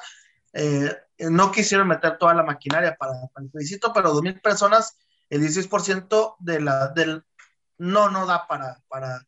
[0.53, 0.95] Eh,
[1.29, 4.97] no quisieron meter toda la maquinaria para, para el plebiscito, pero dos mil personas,
[5.29, 7.23] el 16% de la, del,
[7.77, 9.25] no, no da para, para,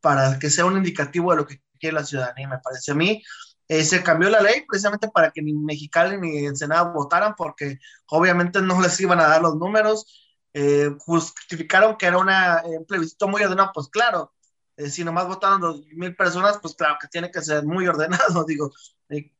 [0.00, 3.22] para que sea un indicativo de lo que quiere la ciudadanía, me parece a mí.
[3.68, 8.62] Eh, se cambió la ley precisamente para que ni Mexicali ni Ensenada votaran porque obviamente
[8.62, 10.06] no les iban a dar los números.
[10.54, 14.32] Eh, justificaron que era una, un plebiscito muy ordenado, pues claro,
[14.78, 18.44] eh, si nomás votaron dos mil personas, pues claro que tiene que ser muy ordenado,
[18.44, 18.72] digo,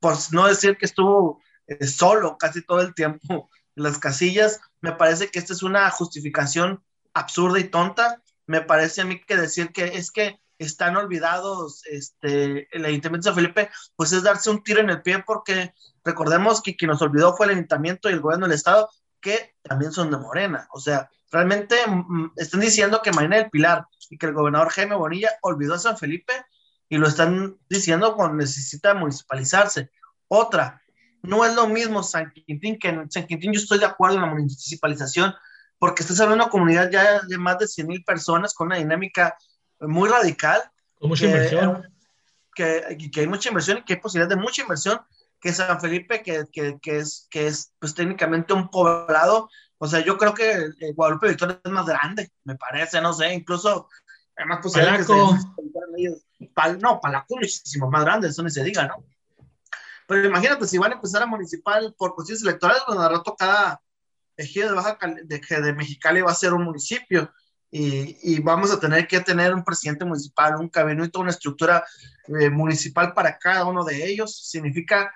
[0.00, 1.40] por no decir que estuvo
[1.80, 6.82] solo casi todo el tiempo en las casillas, me parece que esta es una justificación
[7.14, 8.22] absurda y tonta.
[8.46, 13.34] Me parece a mí que decir que es que están olvidados este, el Ayuntamiento de
[13.34, 15.72] San Felipe, pues es darse un tiro en el pie porque
[16.04, 18.88] recordemos que quien nos olvidó fue el Ayuntamiento y el Gobierno del Estado,
[19.20, 20.68] que también son de Morena.
[20.72, 24.96] O sea, realmente mm, están diciendo que Marina del Pilar y que el gobernador Jaime
[24.96, 26.32] Bonilla olvidó a San Felipe
[26.88, 29.90] y lo están diciendo cuando necesita municipalizarse.
[30.28, 30.82] Otra,
[31.22, 34.22] no es lo mismo San Quintín, que en San Quintín yo estoy de acuerdo en
[34.22, 35.34] la municipalización,
[35.78, 38.76] porque estás hablando de una comunidad ya de más de 100 mil personas con una
[38.76, 39.36] dinámica
[39.80, 40.62] muy radical.
[40.94, 41.86] Con mucha inversión.
[42.54, 45.00] que, que hay mucha inversión y que hay posibilidad de mucha inversión,
[45.40, 49.48] que San Felipe, que, que, que, es, que es pues técnicamente un poblado,
[49.78, 53.32] o sea, yo creo que eh, Guadalupe Victoria es más grande, me parece, no sé,
[53.32, 53.88] incluso
[54.36, 55.36] hay más posibilidades Palaco.
[55.36, 59.04] se, Pal, no, Palaco muchísimo más grande, eso ni se diga, ¿no?
[60.06, 63.80] Pero imagínate, si van a empezar a municipal por cuestiones electorales, bueno, al rato cada
[64.36, 67.30] ejido de Baja de, de Mexicali va a ser un municipio
[67.70, 71.84] y, y vamos a tener que tener un presidente municipal, un cabildo, una estructura
[72.28, 74.48] eh, municipal para cada uno de ellos.
[74.48, 75.12] Significa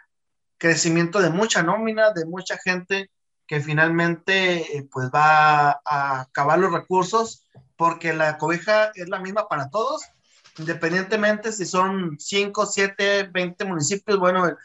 [0.62, 3.10] crecimiento de mucha nómina, de mucha gente
[3.48, 9.48] que finalmente eh, pues va a acabar los recursos porque la cobija es la misma
[9.48, 10.02] para todos,
[10.58, 14.56] independientemente si son 5, 7, 20 municipios, bueno, el,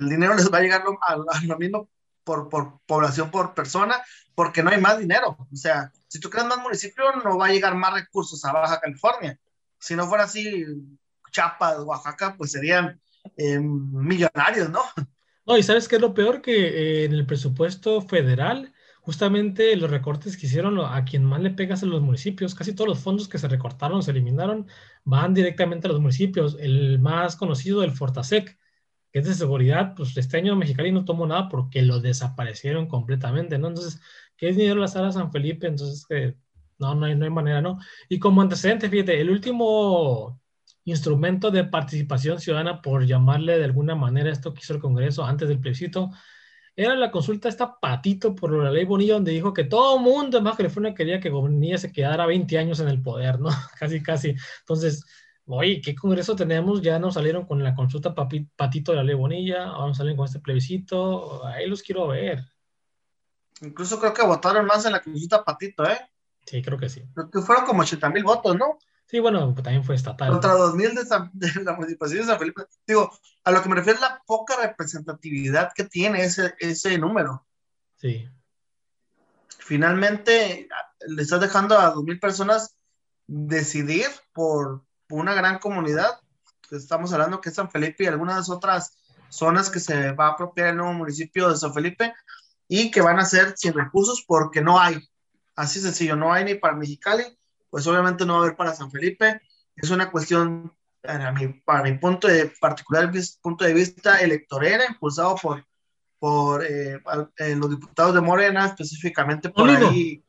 [0.00, 1.88] el dinero les va a llegar lo- a, a lo mismo
[2.24, 4.02] por, por población por persona,
[4.34, 5.36] porque no hay más dinero.
[5.38, 8.80] O sea, si tú creas más municipios, no va a llegar más recursos a Baja
[8.80, 9.38] California.
[9.78, 10.64] Si no fuera así,
[11.30, 13.00] Chiapas, Oaxaca, pues serían
[13.36, 14.80] eh, millonarios, ¿no?
[15.46, 19.90] No, y sabes qué es lo peor que eh, en el presupuesto federal, justamente los
[19.90, 23.28] recortes que hicieron a quien más le pegas a los municipios, casi todos los fondos
[23.28, 24.66] que se recortaron, se eliminaron,
[25.04, 26.56] van directamente a los municipios.
[26.58, 28.58] El más conocido, el Fortasec,
[29.12, 33.58] que es de seguridad, pues este año Mexicali no tomó nada porque lo desaparecieron completamente,
[33.58, 33.68] ¿no?
[33.68, 34.00] Entonces,
[34.36, 35.66] ¿qué es dinero la sala San Felipe?
[35.66, 36.36] Entonces, que
[36.78, 37.78] no, no hay, no hay manera, ¿no?
[38.08, 40.40] Y como antecedente, fíjate, el último
[40.84, 45.48] instrumento de participación ciudadana, por llamarle de alguna manera esto que hizo el Congreso antes
[45.48, 46.10] del plebiscito,
[46.76, 50.44] era la consulta esta patito por la ley Bonilla, donde dijo que todo mundo en
[50.44, 53.48] Baja California quería que Bonilla se quedara 20 años en el poder, ¿no?
[53.78, 54.34] casi, casi.
[54.60, 55.04] Entonces,
[55.46, 56.82] oye, ¿qué Congreso tenemos?
[56.82, 60.26] Ya nos salieron con la consulta papi- patito de la ley Bonilla, ahora salen con
[60.26, 62.44] este plebiscito, ahí los quiero ver.
[63.62, 65.98] Incluso creo que votaron más en la consulta Patito, ¿eh?
[66.44, 67.02] Sí, creo que sí.
[67.14, 68.78] Creo que fueron como 80 mil votos, ¿no?
[69.06, 70.30] Sí, bueno, pues también fue estatal.
[70.30, 72.62] Contra 2.000 de, San- de la municipalidad de San Felipe.
[72.86, 73.12] Digo,
[73.44, 77.46] a lo que me refiero es la poca representatividad que tiene ese, ese número.
[77.96, 78.28] Sí.
[79.58, 80.68] Finalmente,
[81.06, 82.76] le estás dejando a 2.000 personas
[83.26, 86.20] decidir por, por una gran comunidad.
[86.70, 88.96] Estamos hablando que es San Felipe y algunas otras
[89.28, 92.12] zonas que se va a apropiar el nuevo municipio de San Felipe
[92.68, 94.98] y que van a ser sin recursos porque no hay.
[95.56, 97.24] Así sencillo, no hay ni para Mexicali,
[97.74, 99.40] pues obviamente no va a haber para San Felipe.
[99.74, 103.10] Es una cuestión, para mi, para mi punto de particular
[103.42, 105.66] punto de vista electorera, impulsado por,
[106.20, 107.00] por eh,
[107.36, 110.22] eh, los diputados de Morena, específicamente por ahí.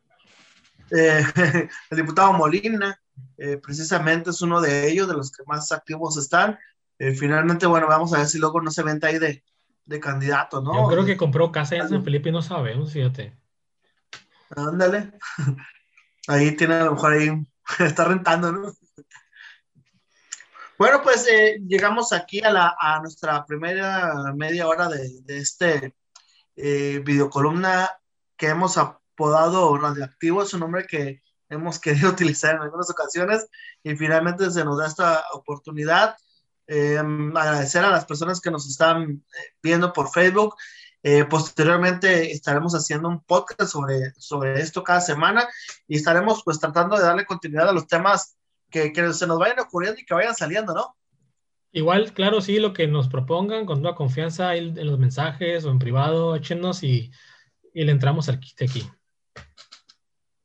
[0.89, 1.23] eh,
[1.91, 2.99] el diputado Molina,
[3.37, 6.57] eh, precisamente es uno de ellos, de los que más activos están.
[6.97, 9.43] Eh, finalmente, bueno, vamos a ver si luego no se venta ahí de,
[9.85, 10.73] de candidato, ¿no?
[10.73, 13.37] Yo creo que compró casa en San Felipe y no sabemos, fíjate.
[14.49, 15.11] Ándale.
[16.27, 17.29] Ahí tiene a lo mejor ahí,
[17.79, 18.73] está rentando, ¿no?
[20.77, 25.95] Bueno, pues eh, llegamos aquí a, la, a nuestra primera media hora de, de este
[26.57, 27.89] eh, videocolumna
[28.37, 33.47] que hemos apodado Radioactivo, es un nombre que hemos querido utilizar en algunas ocasiones
[33.83, 36.15] y finalmente se nos da esta oportunidad.
[36.67, 40.55] Eh, agradecer a las personas que nos están eh, viendo por Facebook.
[41.07, 45.47] Eh, posteriormente estaremos haciendo un podcast sobre, sobre esto cada semana
[45.87, 48.35] y estaremos pues tratando de darle continuidad a los temas
[48.71, 50.97] que, que se nos vayan ocurriendo y que vayan saliendo, ¿no?
[51.71, 55.77] Igual, claro, sí, lo que nos propongan con toda confianza en los mensajes o en
[55.77, 57.11] privado, échenos y,
[57.71, 58.89] y le entramos al kit aquí.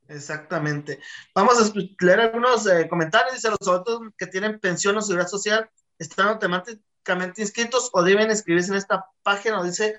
[0.08, 1.00] Exactamente.
[1.34, 3.32] Vamos a leer algunos eh, comentarios.
[3.32, 8.72] Dice, los adultos que tienen pensión o seguridad social están automáticamente inscritos o deben inscribirse
[8.72, 9.62] en esta página.
[9.62, 9.98] Dice,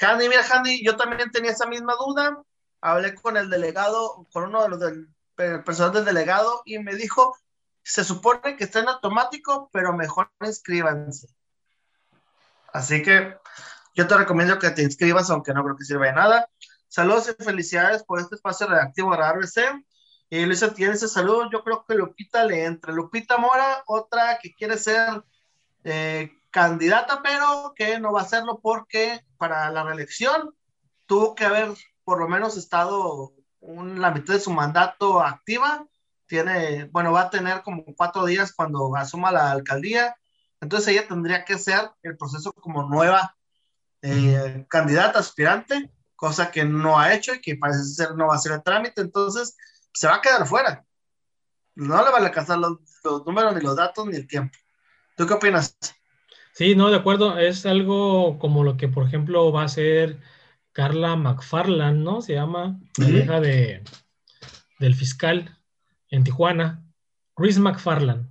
[0.00, 2.42] Handy, mira, Handy, yo también tenía esa misma duda.
[2.80, 6.94] Hablé con el delegado, con uno de los del el personal del delegado y me
[6.94, 7.36] dijo,
[7.82, 11.28] se supone que está en automático, pero mejor inscríbanse.
[12.72, 13.36] Así que
[13.94, 16.48] yo te recomiendo que te inscribas, aunque no creo que sirva de nada.
[16.88, 19.84] Saludos y felicidades por este espacio redactivo de Radar BC.
[20.28, 21.48] Y Luisa tiene ese saludo.
[21.50, 22.92] Yo creo que Lupita le entre.
[22.92, 25.22] Lupita Mora, otra que quiere ser
[25.84, 30.54] eh, candidata, pero que no va a hacerlo porque para la reelección
[31.04, 35.86] tuvo que haber por lo menos estado un, la mitad de su mandato activa.
[36.24, 40.16] Tiene, bueno, va a tener como cuatro días cuando asuma la alcaldía.
[40.62, 43.36] Entonces ella tendría que hacer el proceso como nueva
[44.00, 48.38] eh, candidata, aspirante cosa que no ha hecho y que parece ser no va a
[48.38, 49.54] ser el trámite, entonces
[49.92, 50.86] se va a quedar fuera.
[51.74, 54.56] No le van a alcanzar los, los, números, ni los datos, ni el tiempo.
[55.18, 55.76] ¿Tú qué opinas?
[56.56, 57.38] Sí, no, de acuerdo.
[57.38, 60.20] Es algo como lo que, por ejemplo, va a ser
[60.72, 62.22] Carla McFarland, ¿no?
[62.22, 63.84] Se llama, la hija de,
[64.78, 65.58] del fiscal
[66.08, 66.82] en Tijuana,
[67.34, 68.30] Chris McFarland.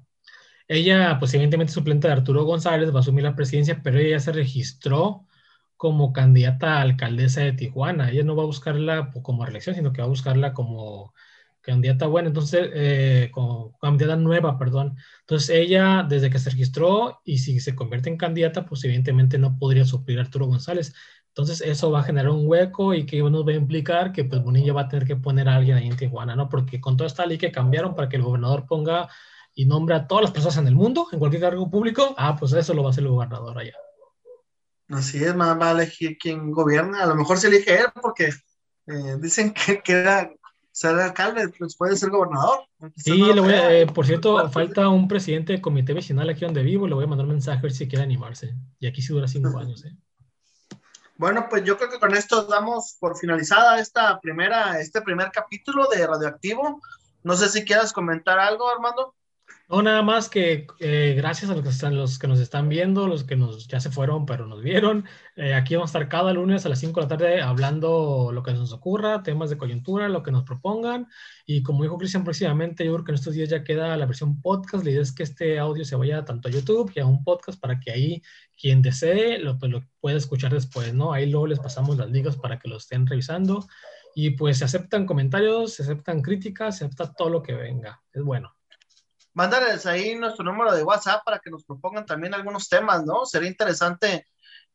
[0.67, 4.19] ella, pues evidentemente suplente de Arturo González, va a asumir la presidencia, pero ella ya
[4.19, 5.27] se registró
[5.77, 8.09] como candidata a alcaldesa de Tijuana.
[8.11, 11.13] Ella no va a buscarla como reelección, sino que va a buscarla como
[11.65, 13.31] candidata buena, entonces, eh,
[13.81, 14.95] candidata nueva, perdón.
[15.21, 19.57] Entonces, ella, desde que se registró y si se convierte en candidata, pues evidentemente no
[19.57, 20.93] podría suplir Arturo González.
[21.29, 24.41] Entonces, eso va a generar un hueco y que nos va a implicar que pues
[24.41, 26.47] Bonilla va a tener que poner a alguien ahí en Tijuana, ¿no?
[26.47, 29.09] Porque con toda esta ley que cambiaron para que el gobernador ponga
[29.53, 32.53] y nombre a todas las personas en el mundo, en cualquier cargo público, ah, pues
[32.53, 33.75] eso lo va a hacer el gobernador allá.
[34.89, 37.03] Así es, más va a elegir quién gobierna.
[37.03, 38.29] A lo mejor se elige él porque
[38.87, 40.31] eh, dicen que, que era
[40.75, 42.65] ser alcalde, pues puede ser gobernador.
[42.97, 46.63] Sí, le voy a, eh, por cierto, falta un presidente de comité vecinal aquí donde
[46.63, 48.53] vivo, le voy a mandar un mensaje a ver si quiere animarse.
[48.81, 49.95] Y aquí sí dura cinco años, ¿eh?
[51.15, 55.87] Bueno, pues yo creo que con esto damos por finalizada esta primera, este primer capítulo
[55.87, 56.81] de Radioactivo.
[57.23, 59.15] No sé si quieras comentar algo, Armando.
[59.67, 63.07] No, nada más que eh, gracias a los que, están, los que nos están viendo,
[63.07, 65.05] los que nos, ya se fueron, pero nos vieron.
[65.35, 68.43] Eh, aquí vamos a estar cada lunes a las 5 de la tarde hablando lo
[68.43, 71.07] que nos ocurra, temas de coyuntura, lo que nos propongan.
[71.47, 74.39] Y como dijo Cristian próximamente, yo creo que en estos días ya queda la versión
[74.39, 74.83] podcast.
[74.83, 77.59] La idea es que este audio se vaya tanto a YouTube y a un podcast
[77.59, 78.21] para que ahí
[78.59, 81.11] quien desee lo, pues, lo pueda escuchar después, ¿no?
[81.11, 83.67] Ahí luego les pasamos las ligas para que lo estén revisando.
[84.13, 88.01] Y pues se aceptan comentarios, se aceptan críticas, se acepta todo lo que venga.
[88.13, 88.54] Es bueno
[89.35, 93.25] mándales ahí nuestro número de WhatsApp para que nos propongan también algunos temas, ¿no?
[93.25, 94.25] Sería interesante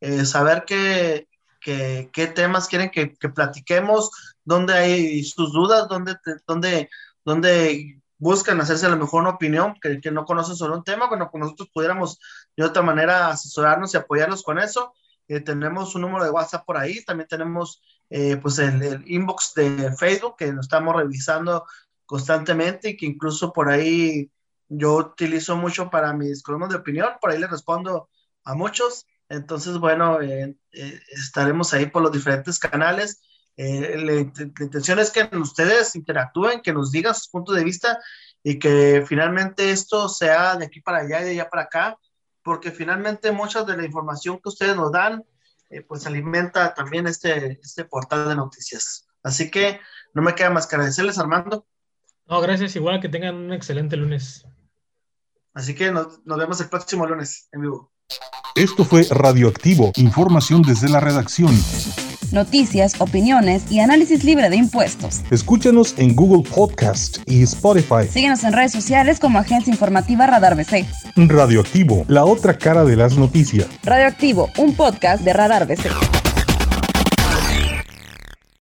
[0.00, 1.28] eh, saber qué,
[1.60, 4.10] qué, qué, temas quieren que, que, platiquemos,
[4.44, 6.90] dónde hay sus dudas, dónde, dónde,
[7.24, 11.08] dónde buscan hacerse a lo mejor una opinión que, que no conocen sobre un tema,
[11.08, 12.20] bueno, pues nosotros pudiéramos
[12.54, 14.92] de otra manera asesorarnos y apoyarlos con eso.
[15.26, 19.54] Eh, tenemos un número de WhatsApp por ahí, también tenemos eh, pues el, el, inbox
[19.54, 21.64] de Facebook que lo estamos revisando
[22.04, 24.30] constantemente y que incluso por ahí
[24.70, 28.08] yo utilizo mucho para mis columnas de opinión, por ahí le respondo
[28.44, 29.04] a muchos.
[29.28, 33.20] Entonces, bueno, eh, eh, estaremos ahí por los diferentes canales.
[33.56, 37.98] Eh, la, intención es que ustedes interactúen, que nos digan sus puntos de vista
[38.44, 41.98] y que finalmente esto sea de aquí para allá y de allá para acá,
[42.42, 45.24] porque finalmente mucha de la información que ustedes nos dan,
[45.86, 49.06] pues alimenta también este, este portal de noticias.
[49.22, 49.80] Así que
[50.14, 51.66] no me queda más que agradecerles, Armando.
[52.26, 52.74] No, gracias.
[52.76, 54.46] Igual que tengan un excelente lunes.
[55.54, 57.92] Así que nos, nos vemos el próximo lunes en vivo.
[58.54, 61.56] Esto fue Radioactivo, información desde la redacción.
[62.32, 65.22] Noticias, opiniones y análisis libre de impuestos.
[65.30, 68.06] Escúchanos en Google Podcast y Spotify.
[68.08, 70.86] Síguenos en redes sociales como Agencia Informativa Radar BC.
[71.16, 73.66] Radioactivo, la otra cara de las noticias.
[73.82, 75.90] Radioactivo, un podcast de Radar BC.